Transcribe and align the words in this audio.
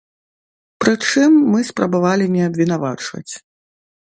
Прычым, 0.83 1.31
мы 1.55 1.59
спрабавалі 1.69 2.25
не 2.37 2.41
абвінавачваць. 2.49 3.33